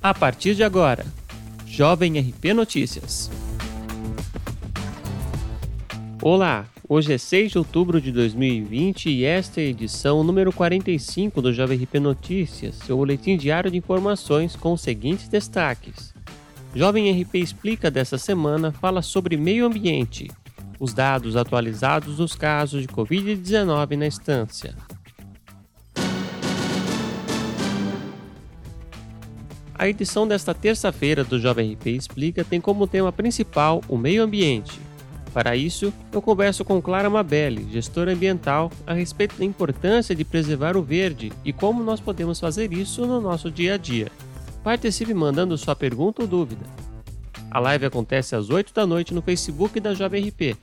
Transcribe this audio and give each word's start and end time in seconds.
A 0.00 0.14
partir 0.14 0.54
de 0.54 0.62
agora, 0.62 1.04
Jovem 1.66 2.20
RP 2.20 2.54
Notícias. 2.54 3.28
Olá, 6.22 6.66
hoje 6.88 7.14
é 7.14 7.18
6 7.18 7.50
de 7.50 7.58
outubro 7.58 8.00
de 8.00 8.12
2020 8.12 9.10
e 9.10 9.24
esta 9.24 9.60
é 9.60 9.64
a 9.64 9.66
edição 9.66 10.22
número 10.22 10.52
45 10.52 11.42
do 11.42 11.52
Jovem 11.52 11.82
RP 11.82 11.94
Notícias, 11.94 12.76
seu 12.76 12.96
boletim 12.96 13.36
diário 13.36 13.72
de 13.72 13.76
informações 13.76 14.54
com 14.54 14.72
os 14.72 14.80
seguintes 14.82 15.26
destaques. 15.26 16.14
Jovem 16.76 17.10
RP 17.20 17.34
Explica 17.34 17.90
dessa 17.90 18.16
semana 18.16 18.70
fala 18.70 19.02
sobre 19.02 19.36
meio 19.36 19.66
ambiente, 19.66 20.30
os 20.78 20.94
dados 20.94 21.34
atualizados 21.34 22.18
dos 22.18 22.36
casos 22.36 22.82
de 22.82 22.88
Covid-19 22.88 23.96
na 23.96 24.06
estância. 24.06 24.76
A 29.78 29.88
edição 29.88 30.26
desta 30.26 30.52
terça-feira 30.52 31.22
do 31.22 31.38
Jovem 31.38 31.74
RP 31.74 31.86
Explica 31.90 32.42
tem 32.42 32.60
como 32.60 32.88
tema 32.88 33.12
principal 33.12 33.80
o 33.88 33.96
meio 33.96 34.24
ambiente. 34.24 34.80
Para 35.32 35.54
isso, 35.54 35.92
eu 36.10 36.20
converso 36.20 36.64
com 36.64 36.82
Clara 36.82 37.08
Mabelli, 37.08 37.70
gestora 37.70 38.12
ambiental, 38.12 38.72
a 38.84 38.92
respeito 38.92 39.36
da 39.36 39.44
importância 39.44 40.16
de 40.16 40.24
preservar 40.24 40.76
o 40.76 40.82
verde 40.82 41.32
e 41.44 41.52
como 41.52 41.84
nós 41.84 42.00
podemos 42.00 42.40
fazer 42.40 42.72
isso 42.72 43.06
no 43.06 43.20
nosso 43.20 43.52
dia 43.52 43.74
a 43.74 43.76
dia. 43.76 44.10
Participe 44.64 45.14
mandando 45.14 45.56
sua 45.56 45.76
pergunta 45.76 46.22
ou 46.22 46.28
dúvida. 46.28 46.66
A 47.48 47.60
live 47.60 47.86
acontece 47.86 48.34
às 48.34 48.50
8 48.50 48.74
da 48.74 48.84
noite 48.84 49.14
no 49.14 49.22
Facebook 49.22 49.78
da 49.78 49.94
Jovem 49.94 50.28
RP. 50.28 50.56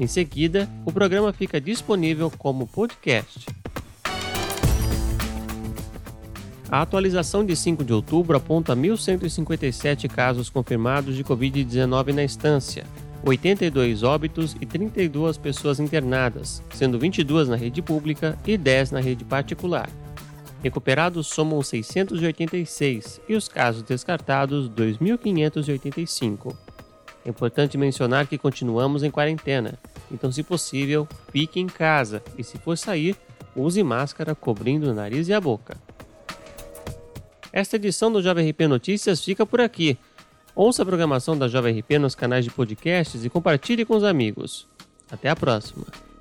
Em 0.00 0.06
seguida, 0.08 0.68
o 0.84 0.90
programa 0.90 1.32
fica 1.32 1.60
disponível 1.60 2.28
como 2.28 2.66
podcast. 2.66 3.46
A 6.72 6.80
atualização 6.80 7.44
de 7.44 7.54
5 7.54 7.84
de 7.84 7.92
outubro 7.92 8.34
aponta 8.34 8.74
1.157 8.74 10.08
casos 10.08 10.48
confirmados 10.48 11.14
de 11.14 11.22
Covid-19 11.22 12.14
na 12.14 12.24
estância, 12.24 12.86
82 13.22 14.02
óbitos 14.02 14.56
e 14.58 14.64
32 14.64 15.36
pessoas 15.36 15.78
internadas, 15.78 16.62
sendo 16.72 16.98
22 16.98 17.50
na 17.50 17.56
rede 17.56 17.82
pública 17.82 18.38
e 18.46 18.56
10 18.56 18.92
na 18.92 19.00
rede 19.00 19.22
particular. 19.22 19.90
Recuperados 20.62 21.26
somam 21.26 21.62
686 21.62 23.20
e 23.28 23.34
os 23.34 23.48
casos 23.48 23.82
descartados 23.82 24.70
2.585. 24.70 26.56
É 27.22 27.28
importante 27.28 27.76
mencionar 27.76 28.26
que 28.26 28.38
continuamos 28.38 29.02
em 29.02 29.10
quarentena, 29.10 29.78
então, 30.10 30.32
se 30.32 30.42
possível, 30.42 31.06
fique 31.30 31.60
em 31.60 31.66
casa 31.66 32.22
e, 32.38 32.42
se 32.42 32.56
for 32.56 32.78
sair, 32.78 33.14
use 33.54 33.82
máscara 33.82 34.34
cobrindo 34.34 34.90
o 34.90 34.94
nariz 34.94 35.28
e 35.28 35.34
a 35.34 35.40
boca. 35.40 35.76
Esta 37.52 37.76
edição 37.76 38.10
do 38.10 38.22
Jovem 38.22 38.48
RP 38.48 38.62
Notícias 38.62 39.22
fica 39.22 39.44
por 39.44 39.60
aqui. 39.60 39.98
Ouça 40.54 40.82
a 40.82 40.86
programação 40.86 41.36
da 41.36 41.48
Jovem 41.48 41.78
RP 41.78 41.98
nos 41.98 42.14
canais 42.14 42.44
de 42.44 42.50
podcasts 42.50 43.24
e 43.24 43.30
compartilhe 43.30 43.84
com 43.84 43.94
os 43.94 44.04
amigos. 44.04 44.66
Até 45.10 45.28
a 45.28 45.36
próxima! 45.36 46.11